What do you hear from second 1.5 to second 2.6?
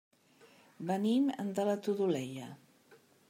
de la Todolella.